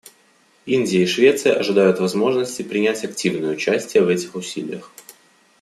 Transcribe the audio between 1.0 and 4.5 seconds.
и Швеция ожидают возможности принять активное участие в этих